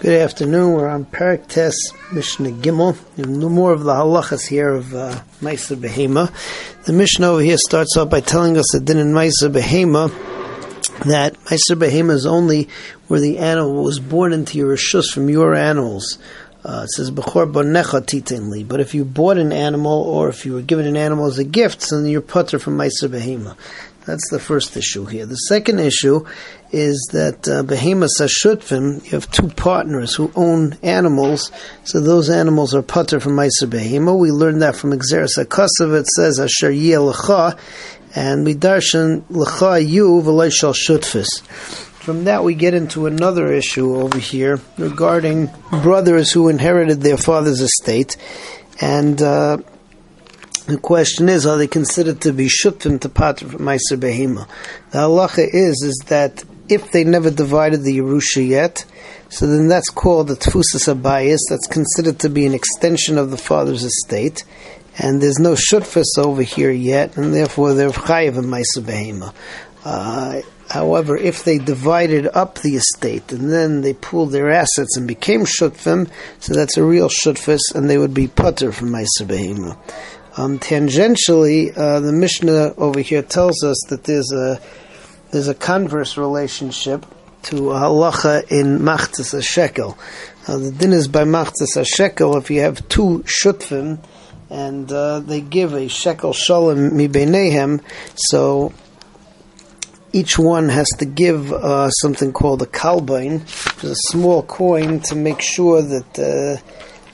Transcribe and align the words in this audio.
Good 0.00 0.20
afternoon. 0.20 0.74
We're 0.74 0.88
on 0.88 1.06
Parak 1.06 1.48
Tes 1.48 1.74
Mishnah 2.12 2.50
Gimel. 2.50 2.96
No 3.18 3.48
more 3.48 3.72
of 3.72 3.82
the 3.82 3.92
halachas 3.92 4.46
here 4.46 4.72
of 4.72 4.94
uh, 4.94 5.22
Maisa 5.40 5.74
Behema. 5.74 6.30
The 6.84 6.92
Mishnah 6.92 7.26
over 7.26 7.42
here 7.42 7.56
starts 7.58 7.96
off 7.96 8.08
by 8.08 8.20
telling 8.20 8.56
us 8.56 8.66
that 8.74 8.88
in 8.88 9.12
Maisa 9.12 9.50
Behema 9.50 10.08
that 11.06 11.34
Maisa 11.46 11.74
Behema 11.74 12.12
is 12.12 12.26
only 12.26 12.68
where 13.08 13.18
the 13.18 13.38
animal 13.38 13.82
was 13.82 13.98
born 13.98 14.32
into 14.32 14.56
your 14.56 14.76
rishus 14.76 15.12
from 15.12 15.28
your 15.28 15.56
animals. 15.56 16.18
Uh, 16.64 16.84
it 16.84 16.90
says. 16.90 17.10
But 17.10 18.80
if 18.80 18.94
you 18.94 19.04
bought 19.04 19.38
an 19.38 19.52
animal 19.52 20.02
or 20.02 20.28
if 20.28 20.46
you 20.46 20.54
were 20.54 20.62
given 20.62 20.86
an 20.86 20.96
animal 20.96 21.26
as 21.26 21.38
a 21.38 21.44
gift, 21.44 21.90
then 21.90 22.06
you're 22.06 22.20
putter 22.20 22.60
from 22.60 22.78
Maisa 22.78 23.08
Behema. 23.08 23.56
That's 24.08 24.30
the 24.30 24.38
first 24.38 24.74
issue 24.74 25.04
here. 25.04 25.26
The 25.26 25.34
second 25.34 25.80
issue 25.80 26.24
is 26.72 27.10
that 27.12 27.46
uh, 27.46 27.62
behemoths 27.62 28.20
you 28.20 29.10
have 29.10 29.30
two 29.30 29.48
partners 29.48 30.14
who 30.14 30.32
own 30.34 30.78
animals, 30.82 31.52
so 31.84 32.00
those 32.00 32.30
animals 32.30 32.74
are 32.74 32.80
putter 32.80 33.20
from 33.20 33.32
Meiser 33.32 33.66
Behema. 33.66 34.18
We 34.18 34.30
learned 34.30 34.62
that 34.62 34.76
from 34.76 34.92
Exeris 34.92 35.36
Akasav, 35.36 35.92
it 35.92 36.06
says 36.06 36.40
Asher 36.40 36.70
Lecha, 36.70 37.58
and 38.16 38.46
we 38.46 38.54
darshan 38.54 39.24
Lecha 39.24 39.86
Yu 39.86 40.22
Shal 40.52 40.72
Shutfis. 40.72 41.42
From 41.42 42.24
that, 42.24 42.44
we 42.44 42.54
get 42.54 42.72
into 42.72 43.04
another 43.04 43.52
issue 43.52 43.94
over 43.94 44.18
here 44.18 44.58
regarding 44.78 45.50
brothers 45.82 46.32
who 46.32 46.48
inherited 46.48 47.02
their 47.02 47.18
father's 47.18 47.60
estate, 47.60 48.16
and 48.80 49.20
uh, 49.20 49.58
the 50.68 50.78
question 50.78 51.30
is, 51.30 51.46
are 51.46 51.56
they 51.56 51.66
considered 51.66 52.20
to 52.20 52.32
be 52.32 52.46
shutfim 52.46 53.00
to 53.00 53.08
patra 53.08 53.48
from 53.48 53.60
Meiser 53.60 53.96
Behema? 53.96 54.46
The 54.90 54.98
halacha 54.98 55.48
is, 55.50 55.82
is 55.82 55.98
that 56.08 56.44
if 56.68 56.92
they 56.92 57.04
never 57.04 57.30
divided 57.30 57.82
the 57.82 57.98
Yerusha 57.98 58.46
yet, 58.46 58.84
so 59.30 59.46
then 59.46 59.68
that's 59.68 59.88
called 59.88 60.28
the 60.28 60.34
Tfusas 60.34 60.94
Abayis, 60.94 61.40
that's 61.48 61.66
considered 61.66 62.18
to 62.20 62.28
be 62.28 62.44
an 62.44 62.52
extension 62.52 63.16
of 63.16 63.30
the 63.30 63.38
father's 63.38 63.82
estate, 63.82 64.44
and 64.98 65.22
there's 65.22 65.38
no 65.38 65.54
shutfus 65.54 66.18
over 66.18 66.42
here 66.42 66.70
yet, 66.70 67.16
and 67.16 67.32
therefore 67.32 67.72
they're 67.72 67.88
chayiv 67.88 68.36
in 68.36 68.44
Meiser 68.44 68.82
Behema. 68.82 69.32
Uh, 69.84 70.42
However, 70.70 71.16
if 71.16 71.44
they 71.44 71.56
divided 71.56 72.28
up 72.34 72.58
the 72.58 72.76
estate 72.76 73.32
and 73.32 73.50
then 73.50 73.80
they 73.80 73.94
pooled 73.94 74.32
their 74.32 74.50
assets 74.50 74.98
and 74.98 75.08
became 75.08 75.46
shutfim, 75.46 76.10
so 76.40 76.52
that's 76.52 76.76
a 76.76 76.84
real 76.84 77.08
shutfus, 77.08 77.74
and 77.74 77.88
they 77.88 77.96
would 77.96 78.12
be 78.12 78.28
putter 78.28 78.70
from 78.70 78.90
Meiser 78.90 79.24
Behema. 79.24 79.78
Um, 80.36 80.58
tangentially, 80.58 81.76
uh, 81.76 82.00
the 82.00 82.12
Mishnah 82.12 82.74
over 82.76 83.00
here 83.00 83.22
tells 83.22 83.64
us 83.64 83.80
that 83.88 84.04
there's 84.04 84.32
a 84.32 84.60
there's 85.30 85.48
a 85.48 85.54
converse 85.54 86.16
relationship 86.16 87.04
to 87.42 87.54
halacha 87.54 88.50
in 88.50 88.78
machtas 88.78 89.34
a 89.34 89.42
shekel. 89.42 89.98
Uh, 90.46 90.58
the 90.58 90.70
din 90.70 90.92
is 90.92 91.08
by 91.08 91.24
machtas 91.24 91.76
a 91.76 91.84
shekel 91.84 92.36
if 92.36 92.50
you 92.50 92.60
have 92.60 92.86
two 92.88 93.24
shutfim 93.24 93.98
and 94.50 94.90
uh, 94.90 95.20
they 95.20 95.40
give 95.40 95.74
a 95.74 95.88
shekel 95.88 96.32
shalom 96.32 96.96
mi 96.96 97.08
benahem, 97.08 97.82
so 98.14 98.72
each 100.12 100.38
one 100.38 100.68
has 100.68 100.88
to 100.98 101.04
give 101.04 101.52
uh, 101.52 101.90
something 101.90 102.32
called 102.32 102.62
a 102.62 102.66
kalbain, 102.66 103.40
which 103.74 103.84
is 103.84 103.90
a 103.90 104.08
small 104.10 104.42
coin 104.42 105.00
to 105.00 105.14
make 105.14 105.40
sure 105.40 105.82
that, 105.82 106.18
uh, 106.18 106.62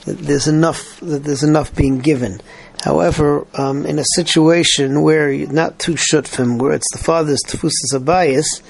that 0.04 0.18
there's 0.18 0.46
enough 0.46 1.00
that 1.00 1.24
there's 1.24 1.42
enough 1.42 1.74
being 1.74 1.98
given. 1.98 2.40
However, 2.84 3.46
um, 3.54 3.86
in 3.86 3.98
a 3.98 4.04
situation 4.14 5.00
where 5.00 5.32
you're 5.32 5.50
not 5.50 5.78
too 5.78 5.94
shutfim, 5.94 6.60
where 6.60 6.72
it's 6.72 6.92
the 6.92 7.02
father's 7.02 7.40
tefusas 7.42 7.94
abayis, 7.94 8.60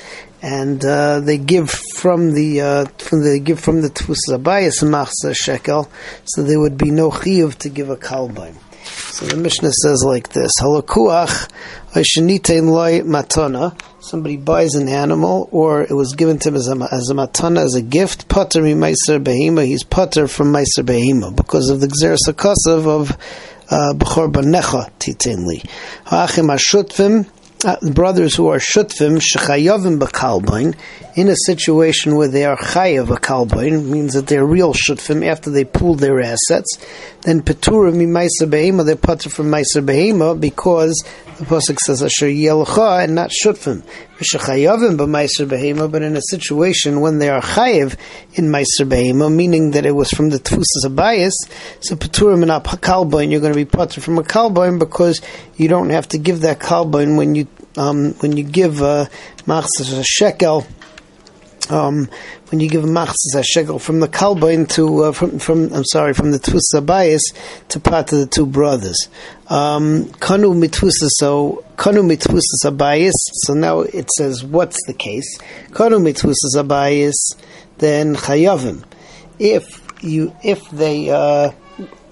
and 0.41 0.84
uh, 0.84 1.19
they 1.19 1.37
give 1.37 1.69
from 1.69 2.33
the 2.33 2.61
uh, 2.61 2.85
from 2.98 3.25
the 3.25 3.41
give 3.41 3.59
from 3.59 3.83
the 3.83 3.89
tefusas 3.89 4.31
abayis 4.31 4.85
machzah 4.85 5.35
shekel, 5.35 5.91
so 6.27 6.45
there 6.45 6.61
would 6.61 6.79
be 6.79 6.92
no 6.92 7.11
chiyuv 7.11 7.57
to 7.57 7.69
give 7.69 7.91
a 7.91 7.97
kalbaim. 7.97 8.55
So 8.85 9.27
the 9.27 9.37
Mishnah 9.37 9.73
says 9.73 10.05
like 10.07 10.29
this: 10.29 10.53
Halakuach 10.61 11.51
loy 11.97 13.01
matana. 13.01 13.77
Somebody 13.98 14.36
buys 14.36 14.77
an 14.77 14.89
animal, 14.89 15.48
or 15.51 15.83
it 15.83 15.92
was 15.92 16.14
given 16.14 16.39
to 16.41 16.51
him 16.51 16.55
as 16.55 16.69
a, 16.69 16.89
as 16.92 17.11
a 17.11 17.14
matana, 17.14 17.64
as 17.64 17.74
a 17.74 17.83
gift. 17.83 18.29
Pater 18.29 18.63
mi 18.63 18.74
meiser 18.74 19.19
behema. 19.19 19.67
He's 19.67 19.83
pater 19.83 20.29
from 20.29 20.53
meiser 20.53 20.85
behema 20.85 21.35
because 21.35 21.69
of 21.69 21.80
the 21.80 21.89
gzeres 21.89 22.29
of 22.29 23.17
B'chor 23.70 24.30
Banecha 24.30 24.91
Titinli. 24.98 25.67
Ha'achim 26.05 26.48
Ashutfim, 26.48 27.29
uh, 27.64 27.77
brothers 27.92 28.35
who 28.36 28.48
are 28.48 28.58
shutfim 28.58 29.19
shechayavim 29.19 29.98
b'kalbain 29.98 30.77
in 31.14 31.29
a 31.29 31.36
situation 31.47 32.17
where 32.17 32.29
they 32.29 32.45
are 32.45 32.57
chayav 32.57 33.11
a 33.11 33.19
kalbain 33.19 33.86
means 33.86 34.13
that 34.14 34.27
they're 34.27 34.45
real 34.45 34.74
shutfim 34.74 35.24
after 35.24 35.51
they 35.51 35.64
pool 35.64 35.95
their 35.95 36.20
assets. 36.20 36.79
Then 37.23 37.41
peturim 37.41 37.95
ma'aser 37.95 38.51
behema 38.51 38.85
they're 38.85 38.97
putter 38.97 39.30
from 39.30 39.47
ma'aser 39.47 39.85
behema 39.85 40.39
because 40.39 41.03
the 41.39 41.45
pasuk 41.45 41.78
says 41.78 42.02
asher 42.02 42.27
yelcha 42.27 43.05
and 43.05 43.14
not 43.14 43.30
shutfim. 43.30 43.83
Shechayavim 44.18 44.96
b'ma'aser 44.96 45.46
behema, 45.46 45.90
but 45.90 46.02
in 46.02 46.17
a 46.17 46.20
situation 46.22 47.00
when 47.00 47.18
they 47.18 47.28
are 47.28 47.40
chayav 47.40 47.96
in 48.34 48.46
ma'aser 48.46 48.89
behema, 48.89 49.34
meaning 49.34 49.73
that 49.73 49.84
it 49.84 49.92
was 49.92 50.11
from 50.11 50.30
the 50.30 50.39
tfusas 50.39 50.84
abayis, 50.84 51.33
so 51.80 51.96
peturim 51.96 52.34
and 52.34 52.46
not 52.46 52.64
kalbain 52.64 53.30
you're 53.30 53.40
going 53.40 53.52
to 53.52 53.58
be 53.58 53.64
putter 53.64 54.00
from 54.00 54.18
a 54.18 54.23
kalbain 54.23 54.78
because 54.78 55.20
you 55.56 55.67
don't 55.68 55.90
have 55.90 56.06
to 56.08 56.18
give 56.18 56.40
that 56.42 56.61
kalbain 56.61 57.17
when 57.17 57.34
you 57.34 57.48
um, 57.77 58.12
when 58.20 58.36
you 58.36 58.44
give 58.44 58.83
uh, 58.83 59.06
a 59.48 60.05
shekel, 60.05 60.67
um, 61.70 62.08
when 62.51 62.61
you 62.61 62.69
give 62.69 62.85
a 62.85 62.86
machzas 62.86 63.35
a 63.35 63.42
shekel 63.42 63.79
from 63.79 64.01
the 64.01 64.08
kalbain 64.08 64.69
to 64.70 65.05
uh, 65.05 65.13
from 65.13 65.39
from 65.39 65.73
I'm 65.73 65.85
sorry 65.85 66.14
from 66.14 66.30
the 66.33 66.39
tfusa 66.39 66.85
bias 66.85 67.23
to 67.69 67.80
part 67.80 68.13
of 68.13 68.19
the 68.19 68.27
two 68.27 68.47
brothers. 68.47 69.08
Um, 69.48 70.05
kanu 70.20 70.55
mitfusa 70.55 71.08
so 71.11 71.64
kanu 71.77 72.03
mitfusa 72.03 72.70
abayis. 72.70 73.13
So 73.45 73.55
now 73.55 73.80
it 73.80 74.11
says 74.11 74.45
what's 74.45 74.85
the 74.86 74.95
case? 74.95 75.39
Kanu 75.70 76.01
mitfusa 76.01 76.63
abayis. 76.63 77.14
Then 77.79 78.14
chayavim. 78.14 78.85
If 79.39 79.83
you 80.03 80.36
if 80.42 80.69
they 80.70 81.11
uh, 81.11 81.53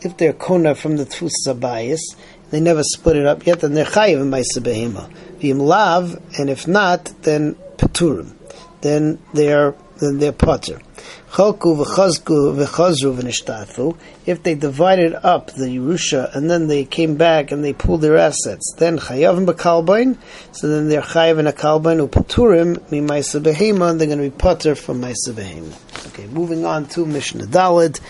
if 0.00 0.16
they're 0.16 0.32
kona 0.32 0.74
from 0.74 0.96
the 0.96 1.04
tfusa 1.04 1.54
abayis 1.54 2.00
they 2.52 2.60
never 2.60 2.82
split 2.82 3.16
it 3.16 3.24
up 3.24 3.46
yet, 3.46 3.60
then 3.60 3.72
they're 3.72 3.86
chayiv 3.86 4.20
in 4.20 4.30
Maisa 4.30 4.60
Behema. 4.60 5.10
V'im 5.40 5.58
lav, 5.58 6.20
and 6.38 6.50
if 6.50 6.68
not, 6.68 7.06
then 7.22 7.54
peturim. 7.78 8.36
Then 8.82 9.18
they're 9.32 9.74
then 9.98 10.18
they're 10.18 10.32
potter. 10.32 10.80
Chalku 11.30 11.82
v'chazku 11.82 12.56
v'chazru 12.56 13.16
v'nishtatu. 13.16 13.96
If 14.26 14.42
they 14.42 14.54
divided 14.54 15.14
up 15.14 15.52
the 15.52 15.66
Yerusha 15.66 16.34
and 16.34 16.50
then 16.50 16.66
they 16.66 16.84
came 16.84 17.16
back 17.16 17.52
and 17.52 17.64
they 17.64 17.72
pulled 17.72 18.02
their 18.02 18.16
assets, 18.16 18.74
then 18.78 18.98
chayavim 18.98 19.46
b'kalbain. 19.46 20.18
So 20.50 20.68
then 20.68 20.88
they're 20.88 21.02
chayav 21.02 21.38
in 21.38 21.46
a 21.46 21.52
kalbain 21.52 22.06
u'peturim 22.06 22.90
mi 22.90 23.00
ma'isa 23.00 23.40
behema. 23.40 23.96
They're 23.96 24.08
going 24.08 24.18
to 24.18 24.24
be 24.24 24.30
potter 24.30 24.74
from 24.74 25.00
ma'isa 25.00 25.30
behema. 25.30 26.08
Okay, 26.08 26.26
moving 26.26 26.66
on 26.66 26.86
to 26.86 27.06
Mishnah 27.06 27.46
Dalid. 27.46 28.00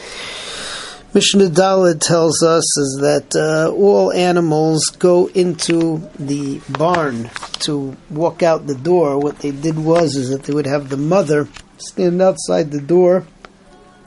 Mishnah 1.15 1.51
Dalid 1.51 2.01
tells 2.01 2.43
us 2.43 2.65
is 2.79 2.99
that 3.03 3.37
uh, 3.37 3.71
all 3.71 4.11
animals 4.13 4.87
go 4.99 5.27
into 5.27 5.99
the 6.19 6.63
barn 6.71 7.29
to 7.61 7.95
walk 8.09 8.43
out 8.43 8.67
the 8.67 8.75
door. 8.75 9.19
What 9.19 9.41
they 9.41 9.51
did 9.51 9.79
was 9.79 10.17
is 10.17 10.31
that 10.31 10.45
they 10.45 10.55
would 10.55 10.65
have 10.65 10.89
the 10.89 10.97
mother 10.97 11.49
stand 11.77 12.23
outside 12.23 12.71
the 12.71 12.81
door, 12.81 13.27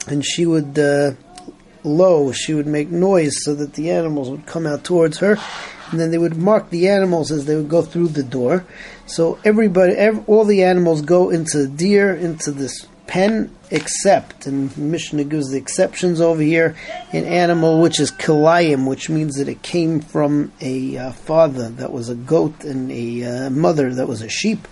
and 0.08 0.26
she 0.26 0.46
would 0.46 0.76
uh, 0.76 1.12
low, 1.84 2.32
she 2.32 2.54
would 2.54 2.66
make 2.66 2.90
noise 2.90 3.36
so 3.44 3.54
that 3.54 3.74
the 3.74 3.92
animals 3.92 4.28
would 4.28 4.44
come 4.44 4.66
out 4.66 4.82
towards 4.82 5.18
her, 5.18 5.38
and 5.92 6.00
then 6.00 6.10
they 6.10 6.18
would 6.18 6.36
mark 6.36 6.70
the 6.70 6.88
animals 6.88 7.30
as 7.30 7.44
they 7.44 7.54
would 7.54 7.68
go 7.68 7.82
through 7.82 8.08
the 8.08 8.24
door. 8.24 8.66
So 9.06 9.38
everybody, 9.44 9.92
every, 9.92 10.24
all 10.26 10.44
the 10.44 10.64
animals 10.64 11.02
go 11.02 11.30
into 11.30 11.58
the 11.58 11.68
deer, 11.68 12.12
into 12.12 12.50
this 12.50 12.88
pen 13.06 13.54
except, 13.70 14.46
and 14.46 14.76
Mishnah 14.76 15.24
gives 15.24 15.50
the 15.50 15.58
exceptions 15.58 16.20
over 16.20 16.42
here, 16.42 16.76
an 17.12 17.24
animal 17.24 17.80
which 17.80 17.98
is 18.00 18.10
kilayim, 18.10 18.88
which 18.88 19.08
means 19.08 19.36
that 19.36 19.48
it 19.48 19.62
came 19.62 20.00
from 20.00 20.52
a 20.60 20.96
uh, 20.96 21.12
father 21.12 21.68
that 21.70 21.92
was 21.92 22.08
a 22.08 22.14
goat 22.14 22.64
and 22.64 22.90
a 22.90 23.24
uh, 23.24 23.50
mother 23.50 23.94
that 23.94 24.08
was 24.08 24.22
a 24.22 24.28
sheep. 24.28 24.66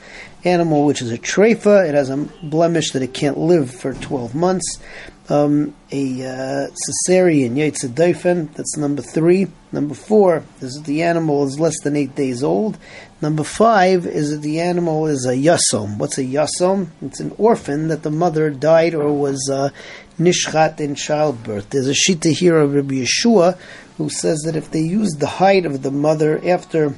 Animal 0.44 0.84
which 0.84 1.00
is 1.00 1.10
a 1.10 1.16
treifa, 1.16 1.88
it 1.88 1.94
has 1.94 2.10
a 2.10 2.16
blemish 2.42 2.90
that 2.90 3.02
it 3.02 3.14
can't 3.14 3.38
live 3.38 3.70
for 3.70 3.94
12 3.94 4.34
months. 4.34 4.78
Um, 5.26 5.74
a 5.90 6.22
uh, 6.22 6.66
cesarean 7.08 7.54
Yetzidaifen, 7.54 8.52
that's 8.52 8.76
number 8.76 9.00
three. 9.00 9.46
Number 9.72 9.94
four 9.94 10.44
is 10.60 10.74
that 10.74 10.84
the 10.84 11.02
animal 11.02 11.46
is 11.46 11.58
less 11.58 11.80
than 11.82 11.96
eight 11.96 12.14
days 12.14 12.42
old. 12.42 12.76
Number 13.22 13.42
five 13.42 14.06
is 14.06 14.32
that 14.32 14.42
the 14.42 14.60
animal 14.60 15.06
is 15.06 15.24
a 15.24 15.34
yasom. 15.34 15.96
What's 15.96 16.18
a 16.18 16.24
yasom? 16.24 16.88
It's 17.00 17.20
an 17.20 17.34
orphan 17.38 17.88
that 17.88 18.02
the 18.02 18.10
mother 18.10 18.50
died 18.50 18.94
or 18.94 19.10
was 19.12 19.48
uh, 19.50 19.70
nishchat 20.18 20.78
in 20.78 20.94
childbirth. 20.94 21.70
There's 21.70 21.88
a 21.88 21.94
shita 21.94 22.32
here 22.32 22.58
of 22.58 22.74
Rabbi 22.74 23.04
Yeshua 23.04 23.58
who 23.96 24.10
says 24.10 24.42
that 24.44 24.56
if 24.56 24.70
they 24.70 24.82
use 24.82 25.12
the 25.12 25.26
hide 25.26 25.64
of 25.64 25.82
the 25.82 25.90
mother 25.90 26.38
after 26.46 26.94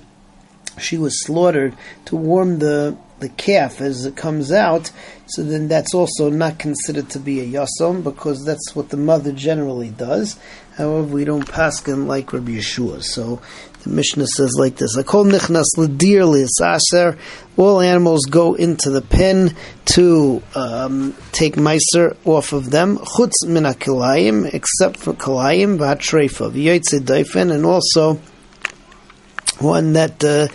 she 0.78 0.98
was 0.98 1.24
slaughtered 1.24 1.74
to 2.06 2.16
warm 2.16 2.58
the 2.58 2.96
the 3.18 3.28
calf 3.30 3.80
as 3.80 4.04
it 4.04 4.16
comes 4.16 4.52
out, 4.52 4.90
so 5.26 5.42
then 5.42 5.68
that's 5.68 5.94
also 5.94 6.28
not 6.30 6.58
considered 6.58 7.08
to 7.10 7.18
be 7.18 7.40
a 7.40 7.46
yasom 7.46 8.04
because 8.04 8.44
that's 8.44 8.76
what 8.76 8.90
the 8.90 8.96
mother 8.96 9.32
generally 9.32 9.90
does. 9.90 10.38
However, 10.76 11.06
we 11.06 11.24
don't 11.24 11.46
paskin 11.46 12.06
like 12.06 12.32
Rabbi 12.32 12.52
Yeshua. 12.52 13.02
So 13.02 13.40
the 13.82 13.90
Mishnah 13.90 14.26
says 14.26 14.54
like 14.58 14.76
this: 14.76 14.96
"Akol 14.96 15.30
nichnas 15.30 15.64
l'dir 15.78 16.24
li'aser." 16.24 17.18
All 17.56 17.80
animals 17.80 18.26
go 18.26 18.54
into 18.54 18.90
the 18.90 19.00
pen 19.00 19.56
to 19.86 20.42
um, 20.54 21.16
take 21.32 21.54
meiser 21.54 22.16
off 22.26 22.52
of 22.52 22.70
them. 22.70 22.98
Chutz 22.98 23.46
min 23.46 23.64
kilayim, 23.64 24.52
except 24.52 24.98
for 24.98 25.14
kilayim 25.14 25.78
v'hatreifa 25.78 26.52
v'yoytze 26.52 27.00
daifen, 27.00 27.50
and 27.50 27.64
also 27.64 28.20
one 29.58 29.94
that 29.94 30.22
uh, 30.22 30.48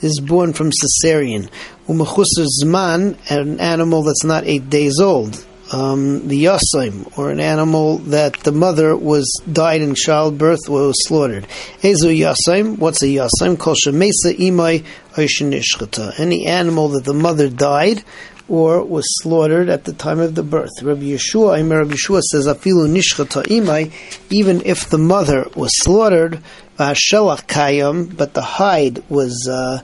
is 0.00 0.20
born 0.20 0.52
from 0.52 0.70
cesarean. 0.70 1.48
Umachusar 1.88 2.46
zman, 2.62 3.16
an 3.30 3.60
animal 3.60 4.02
that's 4.02 4.24
not 4.24 4.44
eight 4.44 4.68
days 4.68 5.00
old. 5.00 5.44
Um, 5.70 6.28
the 6.28 6.44
yasaim, 6.44 7.18
or 7.18 7.30
an 7.30 7.40
animal 7.40 7.98
that 7.98 8.34
the 8.40 8.52
mother 8.52 8.96
was 8.96 9.30
died 9.52 9.82
in 9.82 9.94
childbirth 9.94 10.66
or 10.68 10.86
was 10.86 11.06
slaughtered. 11.06 11.46
Ezu 11.82 12.16
yasaim, 12.16 12.78
what's 12.78 13.02
a 13.02 13.06
yasaim? 13.06 13.58
Kol 13.58 13.74
shemesa 13.74 14.34
imay 14.38 14.84
oishinishchata. 15.12 16.18
Any 16.18 16.46
animal 16.46 16.88
that 16.90 17.04
the 17.04 17.12
mother 17.12 17.50
died 17.50 18.02
or 18.48 18.82
was 18.82 19.04
slaughtered 19.22 19.68
at 19.68 19.84
the 19.84 19.92
time 19.92 20.20
of 20.20 20.34
the 20.34 20.42
birth. 20.42 20.70
Rabbi 20.82 21.02
Yeshua, 21.02 21.58
Rabbi 21.70 21.92
Yeshua 21.92 22.22
says, 22.22 22.46
afilu 22.46 22.88
nishchata 22.88 23.44
imay, 23.44 23.92
even 24.30 24.62
if 24.64 24.88
the 24.88 24.98
mother 24.98 25.46
was 25.54 25.70
slaughtered, 25.82 26.42
shelach 26.78 27.46
kayam, 27.46 28.16
but 28.16 28.34
the 28.34 28.42
hide 28.42 29.02
was 29.08 29.48
uh, 29.50 29.82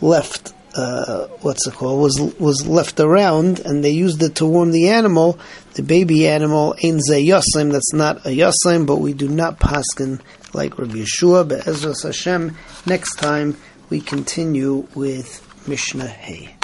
left 0.00 0.52
uh, 0.76 1.26
what's 1.40 1.66
it 1.66 1.74
called 1.74 2.02
was 2.02 2.20
was 2.38 2.66
left 2.66 3.00
around, 3.00 3.60
and 3.60 3.82
they 3.82 3.90
used 3.90 4.22
it 4.22 4.36
to 4.36 4.46
warm 4.46 4.72
the 4.72 4.88
animal. 4.88 5.38
The 5.74 5.82
baby 5.82 6.28
animal 6.28 6.74
ain't 6.82 7.02
ze 7.02 7.26
yosem. 7.26 7.72
That's 7.72 7.92
not 7.92 8.26
a 8.26 8.30
yosem, 8.30 8.86
but 8.86 8.96
we 8.96 9.12
do 9.14 9.28
not 9.28 9.58
paskin 9.58 10.20
like 10.52 10.78
Rabbi 10.78 10.98
Yeshua. 10.98 11.48
B'ezras 11.48 12.02
Hashem, 12.02 12.56
next 12.84 13.16
time 13.16 13.56
we 13.88 14.00
continue 14.00 14.86
with 14.94 15.42
Mishnah 15.66 16.08
Hay. 16.08 16.54